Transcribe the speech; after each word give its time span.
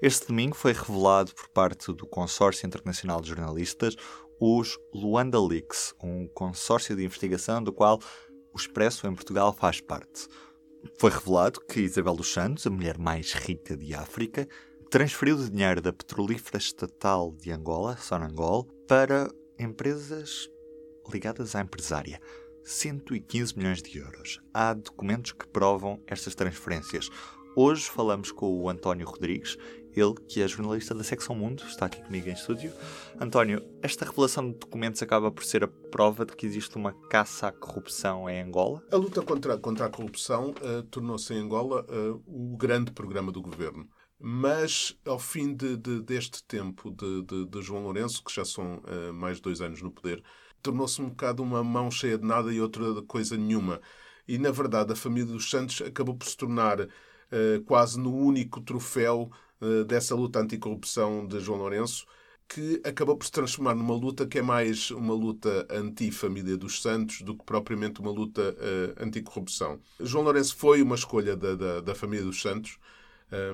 Este 0.00 0.28
domingo 0.28 0.54
foi 0.54 0.72
revelado 0.72 1.34
por 1.34 1.48
parte 1.48 1.92
do 1.92 2.06
Consórcio 2.06 2.64
Internacional 2.64 3.20
de 3.20 3.30
Jornalistas 3.30 3.96
os 4.40 4.78
Luanda 4.94 5.40
Leaks, 5.44 5.92
um 6.00 6.28
consórcio 6.28 6.94
de 6.94 7.04
investigação 7.04 7.60
do 7.60 7.72
qual 7.72 7.98
o 8.54 8.56
Expresso 8.56 9.08
em 9.08 9.14
Portugal 9.14 9.52
faz 9.52 9.80
parte. 9.80 10.28
Foi 11.00 11.10
revelado 11.10 11.60
que 11.60 11.80
Isabel 11.80 12.14
dos 12.14 12.32
Santos, 12.32 12.64
a 12.64 12.70
mulher 12.70 12.96
mais 12.96 13.32
rica 13.32 13.76
de 13.76 13.92
África, 13.92 14.46
transferiu 14.88 15.36
dinheiro 15.36 15.82
da 15.82 15.92
petrolífera 15.92 16.58
estatal 16.58 17.32
de 17.32 17.50
Angola, 17.50 17.96
Sonangol, 17.96 18.68
para 18.86 19.28
empresas 19.58 20.48
ligadas 21.12 21.56
à 21.56 21.60
empresária. 21.60 22.20
115 22.62 23.58
milhões 23.58 23.82
de 23.82 23.98
euros. 23.98 24.40
Há 24.54 24.74
documentos 24.74 25.32
que 25.32 25.48
provam 25.48 26.00
estas 26.06 26.36
transferências. 26.36 27.10
Hoje 27.56 27.90
falamos 27.90 28.30
com 28.30 28.62
o 28.62 28.68
António 28.68 29.04
Rodrigues, 29.04 29.56
ele 29.94 30.14
que 30.28 30.42
é 30.42 30.48
jornalista 30.48 30.94
da 30.94 31.02
Secção 31.02 31.34
Mundo, 31.34 31.62
está 31.66 31.86
aqui 31.86 32.02
comigo 32.02 32.28
em 32.28 32.32
estúdio. 32.32 32.72
António, 33.20 33.62
esta 33.82 34.04
revelação 34.04 34.50
de 34.50 34.58
documentos 34.58 35.02
acaba 35.02 35.30
por 35.30 35.44
ser 35.44 35.64
a 35.64 35.68
prova 35.68 36.24
de 36.24 36.36
que 36.36 36.46
existe 36.46 36.76
uma 36.76 36.92
caça 36.92 37.48
à 37.48 37.52
corrupção 37.52 38.28
em 38.28 38.42
Angola? 38.42 38.82
A 38.92 38.96
luta 38.96 39.22
contra, 39.22 39.58
contra 39.58 39.86
a 39.86 39.90
corrupção 39.90 40.50
uh, 40.50 40.82
tornou-se 40.84 41.32
em 41.32 41.38
Angola 41.38 41.84
uh, 41.88 42.22
o 42.26 42.56
grande 42.56 42.92
programa 42.92 43.32
do 43.32 43.42
governo. 43.42 43.88
Mas, 44.20 44.96
ao 45.06 45.18
fim 45.18 45.54
de, 45.54 45.76
de, 45.76 46.02
deste 46.02 46.42
tempo 46.42 46.90
de, 46.90 47.46
de, 47.46 47.62
João 47.62 47.84
Lourenço, 47.84 48.22
que 48.24 48.34
já 48.34 48.44
são 48.44 48.78
uh, 48.78 49.12
mais 49.12 49.36
de 49.36 49.42
dois 49.42 49.60
anos 49.60 49.80
no 49.80 49.92
poder, 49.92 50.22
tornou-se 50.60 51.00
um 51.00 51.08
bocado 51.08 51.42
uma 51.42 51.62
mão 51.62 51.90
cheia 51.90 52.18
de 52.18 52.26
nada 52.26 52.52
e 52.52 52.60
outra 52.60 53.02
coisa 53.02 53.36
nenhuma. 53.36 53.80
E, 54.26 54.38
na 54.38 54.50
verdade, 54.50 54.92
a 54.92 54.96
família 54.96 55.32
dos 55.32 55.48
Santos 55.48 55.80
acabou 55.80 56.14
por 56.14 56.26
se 56.26 56.36
tornar 56.36 56.86
quase 57.66 58.00
no 58.00 58.14
único 58.14 58.58
troféu 58.62 59.30
dessa 59.86 60.14
luta 60.14 60.40
anticorrupção 60.40 61.26
de 61.26 61.40
João 61.40 61.58
Lourenço, 61.58 62.06
que 62.48 62.80
acabou 62.82 63.16
por 63.16 63.26
se 63.26 63.30
transformar 63.30 63.74
numa 63.74 63.94
luta 63.94 64.26
que 64.26 64.38
é 64.38 64.42
mais 64.42 64.90
uma 64.90 65.12
luta 65.12 65.66
anti-família 65.70 66.56
dos 66.56 66.80
Santos 66.80 67.20
do 67.20 67.36
que 67.36 67.44
propriamente 67.44 68.00
uma 68.00 68.10
luta 68.10 68.56
uh, 68.56 69.04
anticorrupção. 69.04 69.78
João 70.00 70.24
Lourenço 70.24 70.56
foi 70.56 70.80
uma 70.80 70.94
escolha 70.94 71.36
da, 71.36 71.54
da, 71.54 71.80
da 71.82 71.94
família 71.94 72.24
dos 72.24 72.40
Santos, 72.40 72.78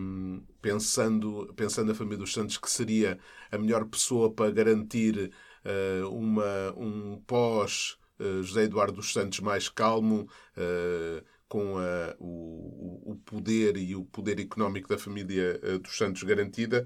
um, 0.00 0.40
pensando, 0.62 1.52
pensando 1.56 1.90
a 1.90 1.94
família 1.94 2.18
dos 2.18 2.32
Santos 2.32 2.56
que 2.56 2.70
seria 2.70 3.18
a 3.50 3.58
melhor 3.58 3.84
pessoa 3.86 4.32
para 4.32 4.52
garantir 4.52 5.32
uh, 5.64 6.08
uma, 6.08 6.72
um 6.76 7.20
pós 7.26 7.96
uh, 8.20 8.44
José 8.44 8.62
Eduardo 8.62 8.92
dos 8.92 9.12
Santos 9.12 9.40
mais 9.40 9.68
calmo, 9.68 10.28
uh, 10.56 11.24
com 11.54 11.78
a, 11.78 12.16
o, 12.18 13.12
o, 13.12 13.16
poder 13.24 13.76
e 13.76 13.94
o 13.94 14.04
poder 14.04 14.40
económico 14.40 14.88
da 14.88 14.98
família 14.98 15.60
dos 15.80 15.96
Santos 15.96 16.24
garantida, 16.24 16.84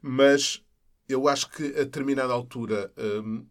mas 0.00 0.64
eu 1.06 1.28
acho 1.28 1.50
que 1.50 1.64
a 1.64 1.84
determinada 1.84 2.32
altura 2.32 2.90
um, 2.96 3.46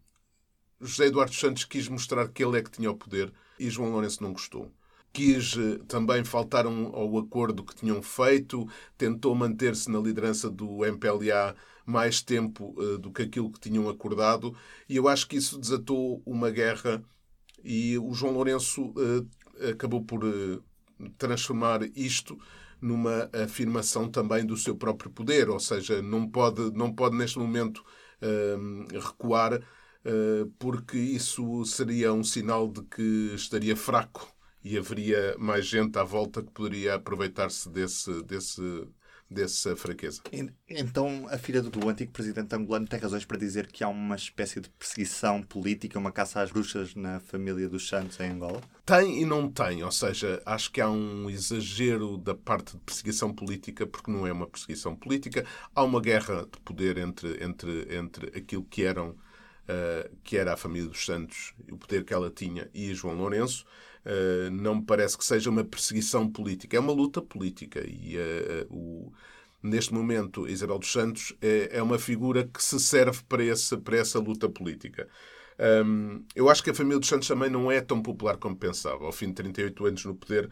José 0.80 1.06
Eduardo 1.06 1.32
Santos 1.32 1.64
quis 1.64 1.86
mostrar 1.86 2.26
que 2.30 2.44
ele 2.44 2.58
é 2.58 2.62
que 2.64 2.72
tinha 2.72 2.90
o 2.90 2.96
poder 2.96 3.32
e 3.60 3.70
João 3.70 3.92
Lourenço 3.92 4.24
não 4.24 4.32
gostou. 4.32 4.72
Quis 5.12 5.54
também 5.86 6.24
faltar 6.24 6.66
ao 6.66 7.16
acordo 7.16 7.64
que 7.64 7.76
tinham 7.76 8.02
feito, 8.02 8.68
tentou 8.98 9.36
manter-se 9.36 9.88
na 9.88 10.00
liderança 10.00 10.50
do 10.50 10.84
MPLA 10.84 11.54
mais 11.86 12.20
tempo 12.20 12.74
uh, 12.76 12.98
do 12.98 13.12
que 13.12 13.22
aquilo 13.22 13.52
que 13.52 13.60
tinham 13.60 13.88
acordado, 13.88 14.52
e 14.88 14.96
eu 14.96 15.06
acho 15.06 15.28
que 15.28 15.36
isso 15.36 15.60
desatou 15.60 16.20
uma 16.26 16.50
guerra 16.50 17.04
e 17.62 17.96
o 17.98 18.12
João 18.12 18.32
Lourenço 18.32 18.86
uh, 18.90 19.28
acabou 19.70 20.04
por 20.04 20.24
uh, 20.24 20.62
transformar 21.18 21.82
isto 21.94 22.38
numa 22.80 23.30
afirmação 23.32 24.08
também 24.08 24.44
do 24.44 24.56
seu 24.56 24.76
próprio 24.76 25.10
poder, 25.10 25.48
ou 25.48 25.58
seja, 25.58 26.02
não 26.02 26.28
pode, 26.28 26.70
não 26.72 26.92
pode 26.92 27.16
neste 27.16 27.38
momento 27.38 27.82
recuar, 28.92 29.60
porque 30.58 30.96
isso 30.98 31.64
seria 31.64 32.12
um 32.12 32.22
sinal 32.22 32.68
de 32.68 32.82
que 32.82 33.32
estaria 33.34 33.74
fraco 33.74 34.30
e 34.62 34.76
haveria 34.76 35.36
mais 35.38 35.64
gente 35.64 35.96
à 35.96 36.02
volta 36.02 36.42
que 36.42 36.50
poderia 36.50 36.96
aproveitar-se 36.96 37.70
desse, 37.70 38.22
desse 38.24 38.86
dessa 39.30 39.74
fraqueza. 39.76 40.22
Então, 40.68 41.26
a 41.28 41.36
filha 41.36 41.60
do 41.60 41.88
antigo 41.88 42.12
presidente 42.12 42.54
angolano 42.54 42.86
tem 42.86 42.98
razões 42.98 43.24
para 43.24 43.36
dizer 43.36 43.66
que 43.66 43.82
há 43.82 43.88
uma 43.88 44.14
espécie 44.14 44.60
de 44.60 44.68
perseguição 44.70 45.42
política, 45.42 45.98
uma 45.98 46.12
caça 46.12 46.40
às 46.40 46.50
bruxas 46.50 46.94
na 46.94 47.20
família 47.20 47.68
dos 47.68 47.88
Santos 47.88 48.18
em 48.20 48.30
Angola? 48.30 48.60
Tem 48.84 49.22
e 49.22 49.24
não 49.24 49.50
tem, 49.50 49.82
ou 49.82 49.90
seja, 49.90 50.40
acho 50.46 50.70
que 50.70 50.80
há 50.80 50.88
um 50.88 51.28
exagero 51.28 52.16
da 52.16 52.34
parte 52.34 52.72
de 52.72 52.78
perseguição 52.78 53.32
política, 53.32 53.86
porque 53.86 54.10
não 54.10 54.26
é 54.26 54.32
uma 54.32 54.46
perseguição 54.46 54.94
política. 54.94 55.44
Há 55.74 55.82
uma 55.82 56.00
guerra 56.00 56.42
de 56.42 56.60
poder 56.60 56.96
entre, 56.98 57.42
entre, 57.42 57.96
entre 57.96 58.38
aquilo 58.38 58.64
que 58.64 58.84
eram 58.84 59.16
Uh, 59.68 60.16
que 60.22 60.36
era 60.36 60.54
a 60.54 60.56
família 60.56 60.88
dos 60.88 61.04
Santos, 61.04 61.52
o 61.70 61.76
poder 61.76 62.04
que 62.04 62.14
ela 62.14 62.30
tinha, 62.30 62.70
e 62.72 62.94
João 62.94 63.16
Lourenço, 63.16 63.64
Uh, 64.06 64.48
não 64.52 64.76
me 64.76 64.82
parece 64.84 65.18
que 65.18 65.24
seja 65.24 65.50
uma 65.50 65.64
perseguição 65.64 66.30
política, 66.30 66.76
é 66.76 66.80
uma 66.80 66.92
luta 66.92 67.20
política. 67.20 67.84
E 67.84 68.16
uh, 68.16 68.66
o, 68.70 69.12
neste 69.60 69.92
momento, 69.92 70.48
Isabel 70.48 70.78
dos 70.78 70.92
Santos 70.92 71.34
é, 71.40 71.70
é, 71.78 71.82
uma 71.82 71.98
figura 71.98 72.46
que 72.46 72.62
se 72.62 72.78
serve 72.78 73.22
para, 73.28 73.44
esse, 73.44 73.76
para 73.76 73.96
essa 73.96 74.18
luta 74.18 74.48
política. 74.48 75.08
Um, 75.58 76.24
eu 76.34 76.48
acho 76.48 76.62
que 76.62 76.70
a 76.70 76.74
família 76.74 76.98
dos 77.00 77.08
Santos 77.08 77.26
também 77.26 77.50
não 77.50 77.70
é 77.70 77.80
tão 77.80 78.00
popular 78.00 78.36
como 78.36 78.56
pensava. 78.56 79.04
Ao 79.04 79.12
fim 79.12 79.28
de 79.28 79.34
38 79.34 79.86
anos 79.86 80.04
no 80.04 80.14
poder, 80.14 80.50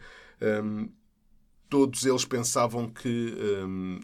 um, 0.63 0.89
todos 1.69 2.05
eles 2.05 2.25
pensavam 2.25 2.89
que 2.89 3.35
um, 3.65 3.99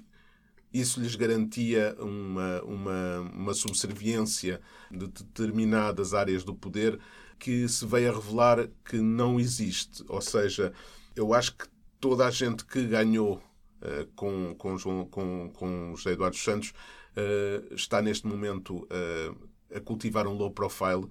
isso 0.74 1.02
lhes 1.02 1.16
garantia 1.16 1.96
uma, 2.00 2.62
uma, 2.64 3.20
uma 3.34 3.54
subserviência 3.54 4.62
de 4.90 5.08
determinadas 5.08 6.14
áreas 6.14 6.44
do 6.44 6.56
poder 6.56 7.00
que 7.38 7.68
se 7.68 7.86
veio 7.86 8.12
a 8.12 8.16
revelar 8.16 8.70
que 8.86 8.98
não 8.98 9.40
existe. 9.40 10.04
Ou 10.08 10.22
seja, 10.22 10.72
eu 11.16 11.34
acho 11.34 11.56
que 11.56 11.66
toda 12.00 12.26
a 12.26 12.32
gente 12.32 12.64
que 12.66 12.86
ganhou 12.86 13.42
uh, 13.82 14.06
com, 14.16 14.56
com, 14.56 14.78
João, 14.78 15.06
com, 15.06 15.52
com 15.54 15.96
José 15.96 16.12
Eduardo 16.12 16.38
Santos 16.38 16.70
uh, 16.70 17.74
está 17.74 18.02
neste 18.02 18.28
momento 18.28 18.84
uh, 18.84 19.50
a 19.76 19.80
cultivar 19.80 20.28
um 20.28 20.34
low 20.34 20.52
profile, 20.52 21.08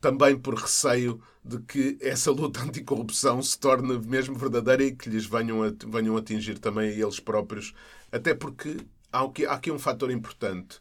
também 0.00 0.38
por 0.38 0.54
receio 0.54 1.20
de 1.44 1.58
que 1.60 1.98
essa 2.00 2.30
luta 2.30 2.60
anticorrupção 2.64 3.42
se 3.42 3.58
torne 3.58 3.98
mesmo 3.98 4.36
verdadeira 4.36 4.84
e 4.84 4.94
que 4.94 5.08
lhes 5.10 5.26
venham, 5.26 5.62
a, 5.62 5.72
venham 5.86 6.16
atingir 6.16 6.58
também 6.58 6.90
eles 6.90 7.20
próprios. 7.20 7.74
Até 8.10 8.34
porque 8.34 8.76
há 9.12 9.22
aqui, 9.22 9.46
há 9.46 9.52
aqui 9.52 9.70
um 9.70 9.78
fator 9.78 10.10
importante 10.10 10.80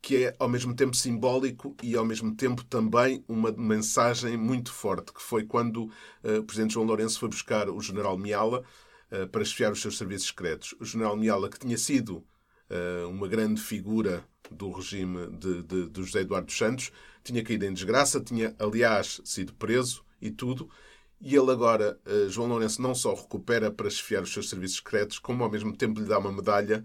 que 0.00 0.24
é 0.24 0.36
ao 0.38 0.48
mesmo 0.48 0.74
tempo 0.74 0.94
simbólico 0.94 1.74
e 1.82 1.96
ao 1.96 2.04
mesmo 2.04 2.34
tempo 2.34 2.62
também 2.64 3.24
uma 3.26 3.50
mensagem 3.52 4.36
muito 4.36 4.70
forte, 4.70 5.12
que 5.12 5.22
foi 5.22 5.44
quando 5.44 5.84
uh, 6.22 6.40
o 6.40 6.44
Presidente 6.44 6.74
João 6.74 6.84
Lourenço 6.84 7.18
foi 7.18 7.28
buscar 7.30 7.70
o 7.70 7.80
General 7.80 8.16
Miala 8.18 8.62
uh, 9.10 9.26
para 9.28 9.42
esfiar 9.42 9.72
os 9.72 9.80
seus 9.80 9.96
serviços 9.96 10.28
secretos. 10.28 10.74
O 10.78 10.84
General 10.84 11.16
Miala, 11.16 11.48
que 11.48 11.58
tinha 11.58 11.78
sido 11.78 12.16
uh, 12.18 13.08
uma 13.08 13.26
grande 13.26 13.60
figura 13.62 14.22
do 14.50 14.70
regime 14.72 15.26
de, 15.38 15.62
de, 15.62 15.88
de 15.88 16.02
José 16.02 16.20
Eduardo 16.20 16.52
Santos, 16.52 16.92
tinha 17.22 17.42
caído 17.42 17.64
em 17.64 17.72
desgraça, 17.72 18.20
tinha, 18.20 18.54
aliás, 18.58 19.22
sido 19.24 19.54
preso 19.54 20.04
e 20.20 20.30
tudo, 20.30 20.68
e 21.24 21.34
ele 21.34 21.50
agora, 21.50 21.98
João 22.28 22.48
Lourenço, 22.48 22.82
não 22.82 22.94
só 22.94 23.14
recupera 23.14 23.70
para 23.70 23.88
esfiar 23.88 24.22
os 24.22 24.32
seus 24.32 24.48
serviços 24.48 24.76
secretos, 24.76 25.18
como 25.18 25.42
ao 25.42 25.50
mesmo 25.50 25.74
tempo 25.76 26.00
lhe 26.00 26.06
dá 26.06 26.18
uma 26.18 26.30
medalha 26.30 26.84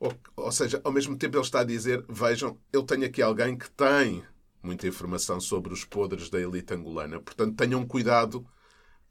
ou, 0.00 0.14
ou 0.34 0.50
seja, 0.50 0.80
ao 0.82 0.90
mesmo 0.90 1.14
tempo 1.16 1.36
ele 1.36 1.44
está 1.44 1.60
a 1.60 1.64
dizer: 1.64 2.02
vejam, 2.08 2.58
eu 2.72 2.82
tenho 2.82 3.04
aqui 3.04 3.20
alguém 3.20 3.56
que 3.56 3.70
tem 3.70 4.24
muita 4.62 4.88
informação 4.88 5.38
sobre 5.38 5.72
os 5.72 5.84
podres 5.84 6.30
da 6.30 6.40
elite 6.40 6.72
angolana. 6.72 7.20
Portanto, 7.20 7.54
tenham 7.54 7.86
cuidado, 7.86 8.46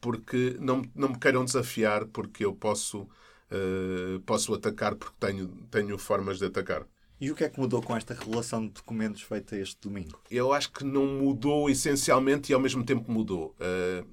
porque 0.01 0.57
não, 0.59 0.81
não 0.95 1.09
me 1.09 1.19
queiram 1.19 1.45
desafiar, 1.45 2.05
porque 2.05 2.43
eu 2.43 2.53
posso, 2.55 3.01
uh, 3.03 4.19
posso 4.25 4.53
atacar, 4.53 4.95
porque 4.95 5.15
tenho, 5.19 5.47
tenho 5.69 5.97
formas 5.97 6.39
de 6.39 6.45
atacar. 6.45 6.85
E 7.21 7.29
o 7.29 7.35
que 7.35 7.43
é 7.43 7.49
que 7.49 7.59
mudou 7.59 7.81
com 7.81 7.95
esta 7.95 8.13
relação 8.13 8.65
de 8.65 8.71
documentos 8.73 9.21
feita 9.21 9.57
este 9.57 9.77
domingo? 9.81 10.19
Eu 10.31 10.53
acho 10.53 10.71
que 10.71 10.85
não 10.85 11.05
mudou 11.05 11.69
essencialmente 11.69 12.51
e 12.51 12.55
ao 12.55 12.61
mesmo 12.61 12.83
tempo 12.83 13.11
mudou. 13.11 13.53
Uh, 13.59 14.07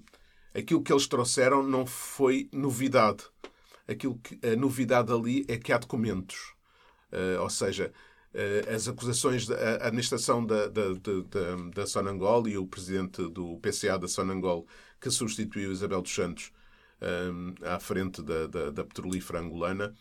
aquilo 0.56 0.82
que 0.82 0.92
eles 0.92 1.06
trouxeram 1.06 1.62
não 1.62 1.84
foi 1.86 2.48
novidade. 2.52 3.24
Aquilo 3.86 4.18
que, 4.18 4.38
a 4.46 4.56
novidade 4.56 5.12
ali 5.12 5.44
é 5.48 5.56
que 5.56 5.72
há 5.72 5.78
documentos. 5.78 6.54
Uh, 7.12 7.40
ou 7.40 7.50
seja, 7.50 7.92
uh, 8.34 8.74
as 8.74 8.88
acusações 8.88 9.46
da 9.46 9.86
administração 9.86 10.44
da, 10.44 10.66
da, 10.68 10.88
da, 10.94 11.70
da 11.74 11.86
Sonangol 11.86 12.48
e 12.48 12.58
o 12.58 12.66
presidente 12.66 13.28
do 13.28 13.58
PCA 13.58 13.98
da 13.98 14.08
Sonangol, 14.08 14.66
que 15.00 15.10
substituiu 15.10 15.70
Isabel 15.70 16.02
dos 16.02 16.14
Santos 16.14 16.52
eh, 17.00 17.30
à 17.62 17.78
frente 17.78 18.22
da, 18.22 18.46
da, 18.46 18.70
da 18.70 18.84
petrolífera 18.84 19.40
angolana, 19.40 19.94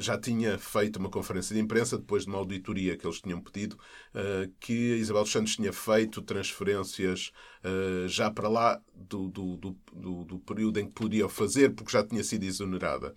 já 0.00 0.18
tinha 0.18 0.58
feito 0.58 0.96
uma 0.96 1.08
conferência 1.08 1.54
de 1.54 1.60
imprensa 1.60 1.96
depois 1.96 2.24
de 2.24 2.28
uma 2.28 2.38
auditoria 2.38 2.96
que 2.96 3.06
eles 3.06 3.20
tinham 3.20 3.40
pedido, 3.40 3.76
uh, 4.14 4.52
que 4.58 4.96
Isabel 4.96 5.22
dos 5.22 5.32
Santos 5.32 5.56
tinha 5.56 5.72
feito 5.72 6.20
transferências 6.22 7.32
uh, 7.64 8.08
já 8.08 8.30
para 8.30 8.48
lá 8.48 8.80
do, 8.94 9.28
do, 9.28 9.56
do, 9.56 10.24
do, 10.24 10.38
período 10.40 10.80
em 10.80 10.86
que 10.86 10.92
podia 10.92 11.28
fazer, 11.28 11.74
porque 11.74 11.92
já 11.92 12.04
tinha 12.04 12.24
sido 12.24 12.44
exonerada. 12.44 13.14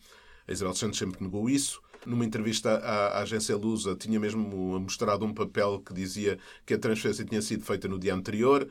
A 0.47 0.51
Isabel 0.51 0.71
dos 0.71 0.79
Santos 0.79 0.99
sempre 0.99 1.23
negou 1.23 1.49
isso. 1.49 1.81
Numa 2.05 2.23
entrevista 2.23 2.77
à 2.77 3.21
agência 3.21 3.57
Lusa, 3.57 3.95
tinha 3.95 4.19
mesmo 4.19 4.79
mostrado 4.79 5.25
um 5.25 5.33
papel 5.33 5.79
que 5.79 5.91
dizia 5.91 6.37
que 6.63 6.75
a 6.75 6.77
transferência 6.77 7.25
tinha 7.25 7.41
sido 7.41 7.65
feita 7.65 7.87
no 7.87 7.97
dia 7.97 8.13
anterior 8.13 8.69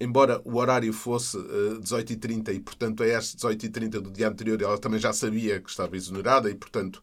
embora 0.00 0.40
o 0.44 0.56
horário 0.56 0.92
fosse 0.92 1.36
uh, 1.36 1.80
18h30 1.80 2.54
e, 2.54 2.60
portanto, 2.60 3.02
a 3.02 3.06
estas 3.06 3.40
18h30 3.40 3.90
do 4.00 4.10
dia 4.10 4.28
anterior 4.28 4.60
ela 4.60 4.78
também 4.78 5.00
já 5.00 5.12
sabia 5.12 5.60
que 5.60 5.70
estava 5.70 5.96
exonerada 5.96 6.50
e, 6.50 6.54
portanto, 6.54 7.02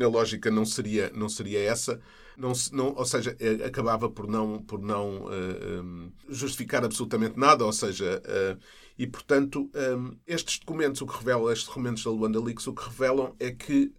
a 0.00 0.06
lógica 0.06 0.50
não 0.50 0.64
seria, 0.64 1.10
não 1.14 1.28
seria 1.28 1.60
essa. 1.60 2.00
Não, 2.36 2.52
não, 2.72 2.94
ou 2.96 3.04
seja, 3.04 3.36
eh, 3.38 3.64
acabava 3.64 4.08
por 4.08 4.26
não, 4.26 4.62
por 4.62 4.80
não 4.80 5.26
uh, 5.26 5.30
eh, 5.30 6.10
justificar 6.30 6.82
absolutamente 6.82 7.38
nada, 7.38 7.64
ou 7.64 7.72
seja, 7.72 8.22
uh, 8.24 8.58
e 8.98 9.06
portanto, 9.06 9.70
um, 9.74 10.16
estes 10.26 10.58
documentos, 10.58 11.02
o 11.02 11.06
que 11.06 11.18
revelam, 11.18 11.50
estes 11.50 11.66
documentos 11.66 12.02
da 12.02 12.10
Luanda 12.10 12.40
Leaks, 12.40 12.66
o 12.66 12.74
que 12.74 12.84
revelam 12.84 13.34
é 13.38 13.50
que 13.50 13.92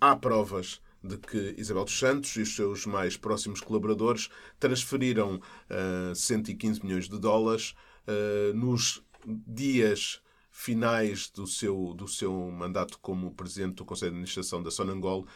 há 0.00 0.16
provas 0.16 0.80
de 1.02 1.18
que 1.18 1.54
Isabel 1.58 1.84
dos 1.84 1.98
Santos 1.98 2.36
e 2.36 2.42
os 2.42 2.54
seus 2.54 2.86
mais 2.86 3.16
próximos 3.16 3.60
colaboradores 3.60 4.28
transferiram 4.58 5.36
uh, 5.36 6.14
115 6.14 6.84
milhões 6.84 7.08
de 7.08 7.18
dólares 7.18 7.74
uh, 8.06 8.54
nos 8.54 9.02
dias 9.26 10.20
finais 10.50 11.30
do 11.30 11.46
seu, 11.46 11.94
do 11.94 12.06
seu 12.06 12.32
mandato 12.50 12.98
como 13.00 13.34
presidente 13.34 13.76
do 13.76 13.84
Conselho 13.84 14.12
de 14.12 14.16
Administração 14.16 14.62
da 14.62 14.70
Sonangol 14.70 15.26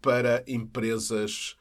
para 0.00 0.44
empresas 0.46 1.56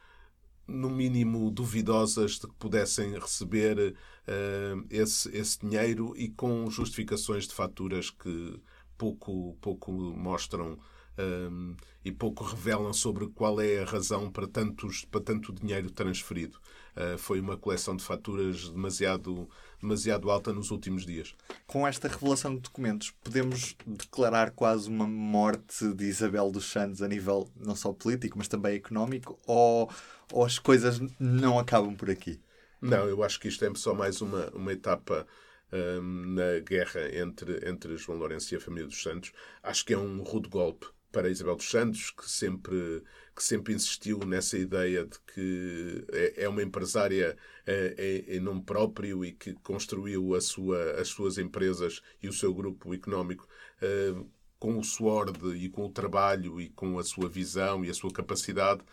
no 0.68 0.89
mínimo 0.89 1.50
duvidosas 1.50 2.33
de 2.33 2.42
que 2.42 2.54
pudessem 2.59 3.13
receber 3.18 3.95
uh, 4.27 4.86
esse, 4.89 5.36
esse 5.36 5.59
dinheiro 5.59 6.13
e 6.18 6.30
com 6.30 6.69
justificações 6.69 7.48
de 7.48 7.54
faturas 7.54 8.09
que 8.09 8.62
pouco, 8.98 9.57
pouco 9.62 9.92
mostram 9.92 10.77
um, 11.18 11.75
e 12.06 12.12
pouco 12.12 12.44
revelam 12.44 12.94
sobre 12.94 13.28
qual 13.28 13.60
é 13.60 13.80
a 13.80 13.86
razão 13.86 14.31
para, 14.31 14.48
tantos, 14.48 15.04
para 15.06 15.22
tanto 15.22 15.54
dinheiro 15.54 15.90
transferido. 15.90 16.58
Uh, 16.96 17.18
foi 17.18 17.40
uma 17.40 17.58
coleção 17.58 17.96
de 17.96 18.04
faturas 18.04 18.69
demasiado, 18.69 19.50
demasiado 19.81 20.31
alta 20.31 20.54
nos 20.54 20.72
últimos 20.72 21.06
dias. 21.06 21.36
Com 21.66 21.88
esta 21.88 22.08
revelação 22.08 22.56
de 22.56 22.62
documentos, 22.62 23.12
podemos 23.24 23.75
declarar 23.86 24.52
quase 24.52 24.90
uma 24.90 25.06
morte 25.06 25.94
de 25.94 26.06
Isabel 26.06 26.52
dos 26.52 26.66
Santos 26.72 27.02
a 27.02 27.08
nível 27.08 27.48
não 27.56 27.75
só 27.75 27.92
político, 27.92 28.38
mas 28.38 28.48
também 28.48 28.75
económico? 28.75 29.38
Ou, 29.46 29.92
ou 30.31 30.46
as 30.46 30.58
coisas 30.58 31.00
não 31.19 31.60
acabam 31.60 31.96
por 31.96 32.10
aqui? 32.10 32.40
Não, 32.81 33.08
eu 33.08 33.24
acho 33.24 33.40
que 33.40 33.48
isto 33.48 33.66
é 33.66 33.72
só 33.75 33.94
mais 33.94 34.22
uma, 34.22 34.50
uma 34.52 34.72
etapa 34.72 35.28
um, 35.72 36.34
na 36.34 36.60
guerra 36.60 37.14
entre, 37.16 37.69
entre 37.69 37.98
João 37.98 38.18
Lourenço 38.19 38.54
e 38.54 38.58
a 38.58 38.62
família 38.62 38.88
dos 38.88 39.02
Santos. 39.02 39.34
Acho 39.62 39.86
que 39.86 39.94
é 39.94 39.98
um 39.98 40.22
rude 40.22 40.48
golpe 40.48 40.88
para 41.18 41.31
Isabel 41.31 41.56
dos 41.56 41.68
Santos, 41.68 42.12
que 42.12 42.30
sempre, 42.30 43.02
que 43.36 43.44
sempre 43.44 43.74
insistiu 43.74 44.19
nessa 44.19 44.56
ideia 44.56 45.04
de 45.04 45.18
que 45.34 46.06
é, 46.12 46.44
é 46.44 46.48
uma 46.48 46.62
empresária 46.62 47.36
é, 47.66 47.96
é, 48.28 48.36
em 48.36 48.40
nome 48.40 48.62
próprio 48.62 49.25
e 49.25 49.31
que 49.31 49.54
construiu 49.64 50.36
a 50.36 50.42
sua, 50.42 50.92
as 50.92 51.08
suas 51.08 51.40
empresas 51.40 52.04
e 52.22 52.30
o 52.30 52.34
seu 52.34 52.54
grupo 52.54 52.94
económico 52.94 53.48
é, 53.81 54.14
com 54.60 54.78
o 54.78 54.84
suor 54.84 55.31
de, 55.31 55.66
e 55.66 55.69
com 55.69 55.88
o 55.88 55.92
trabalho 55.92 56.62
e 56.62 56.69
com 56.69 57.00
a 57.00 57.04
sua 57.04 57.28
visão 57.28 57.84
e 57.84 57.90
a 57.90 57.96
sua 57.96 58.14
capacidade, 58.14 58.84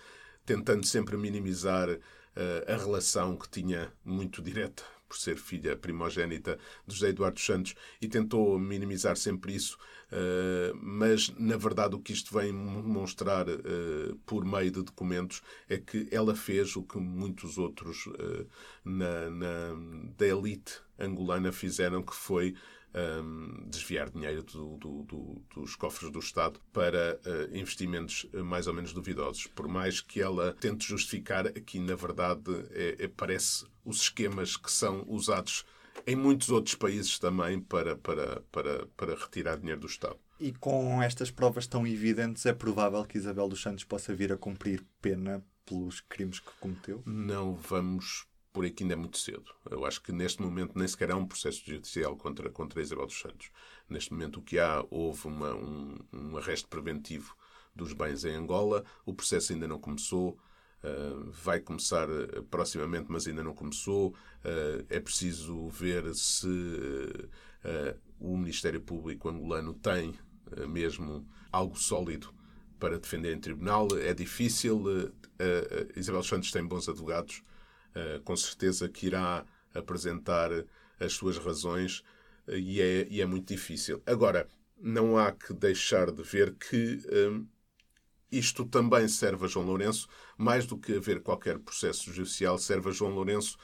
tentando 0.46 0.86
sempre 0.86 1.18
minimizar 1.18 1.90
é, 1.90 2.72
a 2.72 2.76
relação 2.78 3.36
que 3.36 3.50
tinha 3.50 3.92
muito 4.02 4.40
direta 4.40 4.82
por 5.14 5.18
ser 5.20 5.36
filha 5.36 5.76
primogênita 5.76 6.58
de 6.84 6.94
José 6.94 7.10
Eduardo 7.10 7.38
Santos 7.38 7.76
e 8.02 8.08
tentou 8.08 8.58
minimizar 8.58 9.16
sempre 9.16 9.54
isso, 9.54 9.78
uh, 10.10 10.76
mas 10.82 11.32
na 11.38 11.56
verdade 11.56 11.94
o 11.94 12.00
que 12.00 12.12
isto 12.12 12.36
vem 12.36 12.52
mostrar 12.52 13.48
uh, 13.48 14.16
por 14.26 14.44
meio 14.44 14.72
de 14.72 14.82
documentos 14.82 15.40
é 15.68 15.78
que 15.78 16.08
ela 16.10 16.34
fez 16.34 16.74
o 16.74 16.82
que 16.82 16.98
muitos 16.98 17.58
outros 17.58 18.06
uh, 18.06 18.46
na, 18.84 19.30
na, 19.30 19.76
da 20.18 20.26
elite 20.26 20.80
angolana 20.98 21.52
fizeram, 21.52 22.02
que 22.02 22.14
foi 22.14 22.56
um, 22.94 23.68
desviar 23.68 24.08
dinheiro 24.10 24.42
do, 24.42 24.76
do, 24.76 25.02
do, 25.02 25.42
dos 25.54 25.74
cofres 25.74 26.10
do 26.10 26.18
Estado 26.20 26.60
para 26.72 27.18
uh, 27.26 27.56
investimentos 27.56 28.26
mais 28.32 28.66
ou 28.66 28.74
menos 28.74 28.92
duvidosos. 28.92 29.46
Por 29.48 29.66
mais 29.66 30.00
que 30.00 30.20
ela 30.20 30.54
tente 30.60 30.86
justificar, 30.86 31.46
aqui 31.46 31.80
na 31.80 31.96
verdade 31.96 32.42
é, 32.70 33.04
é, 33.04 33.08
parece 33.08 33.66
os 33.84 34.02
esquemas 34.02 34.56
que 34.56 34.70
são 34.70 35.04
usados 35.06 35.64
em 36.06 36.16
muitos 36.16 36.50
outros 36.50 36.74
países 36.74 37.18
também 37.18 37.60
para, 37.60 37.96
para, 37.96 38.40
para, 38.52 38.86
para 38.96 39.14
retirar 39.14 39.56
dinheiro 39.56 39.80
do 39.80 39.86
Estado. 39.86 40.18
E 40.40 40.52
com 40.52 41.02
estas 41.02 41.30
provas 41.30 41.66
tão 41.66 41.86
evidentes, 41.86 42.44
é 42.44 42.52
provável 42.52 43.04
que 43.04 43.16
Isabel 43.16 43.48
dos 43.48 43.62
Santos 43.62 43.84
possa 43.84 44.14
vir 44.14 44.32
a 44.32 44.36
cumprir 44.36 44.84
pena 45.00 45.44
pelos 45.64 46.00
crimes 46.00 46.40
que 46.40 46.50
cometeu? 46.60 47.02
Não 47.06 47.54
vamos 47.54 48.26
por 48.54 48.64
aqui 48.64 48.84
ainda 48.84 48.94
é 48.94 48.96
muito 48.96 49.18
cedo. 49.18 49.52
Eu 49.68 49.84
acho 49.84 50.00
que 50.00 50.12
neste 50.12 50.40
momento 50.40 50.78
nem 50.78 50.86
sequer 50.86 51.10
há 51.10 51.16
um 51.16 51.26
processo 51.26 51.60
judicial 51.66 52.16
contra, 52.16 52.48
contra 52.48 52.80
Isabel 52.80 53.06
dos 53.06 53.18
Santos. 53.18 53.50
Neste 53.88 54.12
momento 54.12 54.38
o 54.38 54.42
que 54.42 54.60
há, 54.60 54.86
houve 54.90 55.26
uma, 55.26 55.52
um, 55.52 55.98
um 56.12 56.36
arresto 56.36 56.68
preventivo 56.68 57.36
dos 57.74 57.92
bens 57.92 58.24
em 58.24 58.32
Angola. 58.36 58.84
O 59.04 59.12
processo 59.12 59.52
ainda 59.52 59.66
não 59.66 59.80
começou. 59.80 60.38
Vai 61.42 61.60
começar 61.60 62.08
uh, 62.10 62.42
proximamente, 62.44 63.06
mas 63.08 63.26
ainda 63.26 63.42
não 63.42 63.54
começou. 63.54 64.10
Uh, 64.44 64.84
é 64.88 65.00
preciso 65.00 65.68
ver 65.68 66.14
se 66.14 66.48
o 68.20 68.36
Ministério 68.36 68.80
Público 68.80 69.28
angolano 69.30 69.72
tem 69.72 70.14
mesmo 70.68 71.26
algo 71.50 71.78
sólido 71.78 72.28
para 72.78 72.98
defender 72.98 73.34
em 73.34 73.40
tribunal. 73.40 73.88
É 73.98 74.12
difícil. 74.12 74.84
Isabel 75.96 76.22
Santos 76.22 76.50
tem 76.50 76.62
bons 76.62 76.86
advogados 76.90 77.42
eh, 77.94 78.20
com 78.24 78.36
certeza 78.36 78.88
que 78.88 79.06
irá 79.06 79.46
apresentar 79.72 80.50
as 80.98 81.12
suas 81.12 81.38
razões 81.38 82.02
eh, 82.48 82.58
e 82.58 82.80
é, 82.80 83.06
e 83.08 83.20
é 83.20 83.26
muito 83.26 83.46
difícil. 83.46 84.02
Agora, 84.04 84.48
não 84.76 85.16
há 85.16 85.30
que 85.30 85.54
deixar 85.54 86.10
de 86.10 86.22
ver 86.22 86.54
que 86.54 86.98
isto 88.38 88.64
também 88.64 89.08
serve 89.08 89.44
a 89.44 89.48
João 89.48 89.66
Lourenço, 89.66 90.08
mais 90.36 90.66
do 90.66 90.78
que 90.78 90.96
haver 90.96 91.22
qualquer 91.22 91.58
processo 91.58 92.12
judicial, 92.12 92.58
serve 92.58 92.88
a 92.88 92.92
João 92.92 93.14
Lourenço 93.14 93.56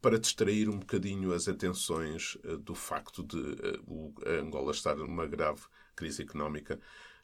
para 0.00 0.18
distrair 0.18 0.68
um 0.68 0.78
bocadinho 0.78 1.32
as 1.32 1.48
atenções 1.48 2.36
uh, 2.44 2.58
do 2.58 2.74
facto 2.74 3.22
de 3.22 3.38
a 4.24 4.40
Angola 4.40 4.72
estar 4.72 4.94
numa 4.96 5.26
grave 5.26 5.62
crise 5.94 6.22
económica, 6.22 6.78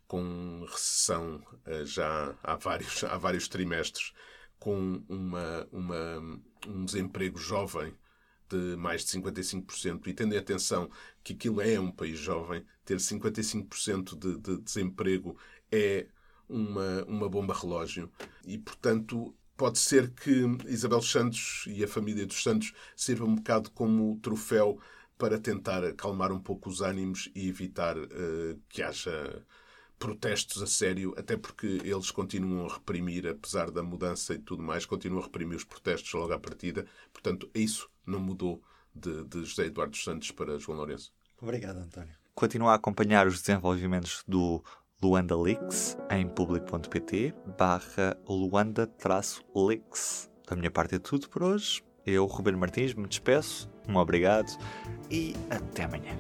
com 0.07 0.65
recessão 0.69 1.43
uh, 1.67 1.85
já 1.85 2.35
há 2.43 2.57
vários, 2.57 3.05
há 3.05 3.17
vários 3.17 3.49
trimestres 3.49 4.13
com 4.59 5.03
uma, 5.09 5.69
uma, 5.73 6.41
um 6.67 6.85
desemprego 6.85 7.39
jovem 7.39 7.95
de 8.49 8.77
mais 8.77 9.05
de 9.05 9.19
55%, 9.19 10.07
e 10.07 10.13
tendo 10.13 10.35
em 10.35 10.39
atenção 10.39 10.91
que 11.25 11.33
aquilo 11.33 11.61
é 11.61 11.81
um 11.81 11.91
país 11.91 12.19
jovem, 12.19 12.65
ter 12.85 12.99
55% 12.99 14.19
de, 14.19 14.39
de 14.39 14.63
desemprego 14.63 15.37
é 15.71 16.07
uma, 16.53 17.05
uma 17.05 17.29
bomba 17.29 17.55
relógio. 17.55 18.11
E, 18.45 18.59
portanto, 18.59 19.35
pode 19.57 19.79
ser 19.79 20.11
que 20.11 20.45
Isabel 20.67 21.03
Santos 21.03 21.65
e 21.67 21.83
a 21.83 21.89
família 21.89 22.27
dos 22.27 22.43
Santos 22.43 22.73
sirva 22.97 23.25
um 23.25 23.35
bocado 23.35 23.71
como 23.71 24.19
troféu 24.21 24.79
para 25.17 25.39
tentar 25.39 25.85
acalmar 25.85 26.33
um 26.33 26.41
pouco 26.41 26.69
os 26.69 26.81
ânimos 26.81 27.31
e 27.35 27.49
evitar 27.49 27.97
uh, 27.97 28.61
que 28.69 28.83
haja 28.83 29.45
protestos 29.99 30.61
a 30.61 30.67
sério, 30.67 31.15
até 31.17 31.37
porque 31.37 31.79
eles 31.85 32.11
continuam 32.11 32.67
a 32.67 32.75
reprimir, 32.75 33.25
apesar 33.29 33.71
da 33.71 33.85
mudança 33.85 34.35
e 34.35 34.39
tudo 34.39 34.61
mais, 34.61 34.85
continuam 34.85 35.23
a 35.23 35.25
reprimir 35.25 35.57
os 35.57 35.65
protestos 35.65 36.13
logo 36.13 36.33
à 36.33 36.41
partida. 36.41 36.85
Portanto, 37.13 37.49
isso 37.55 37.89
não 38.05 38.19
mudou 38.19 38.61
de, 38.93 39.23
de 39.25 39.45
José 39.45 39.67
Eduardo 39.67 39.97
Santos 39.97 40.33
para 40.33 40.59
João 40.59 40.79
Lourenço. 40.79 41.13
Obrigado, 41.41 41.77
António. 41.77 42.15
Continua 42.35 42.73
a 42.73 42.75
acompanhar 42.75 43.29
os 43.29 43.41
desenvolvimentos 43.41 44.25
do 44.27 44.65
Luanda 45.03 45.37
Leaks 45.37 45.99
em 46.11 46.29
público.pt 46.29 47.35
barra 47.59 48.17
Luanda-Leaks. 48.29 50.31
Da 50.49 50.55
minha 50.55 50.71
parte 50.71 50.95
é 50.95 51.01
tudo 51.01 51.29
por 51.29 51.43
hoje. 51.43 51.83
Eu, 52.07 52.25
Ruben 52.27 52.55
Martins, 52.55 52.95
me 52.95 53.09
despeço. 53.09 53.69
Um 53.89 53.97
obrigado 53.97 54.57
e 55.11 55.35
até 55.51 55.83
amanhã. 55.85 56.17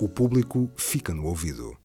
O 0.00 0.08
público 0.08 0.68
fica 0.76 1.14
no 1.14 1.26
ouvido. 1.26 1.78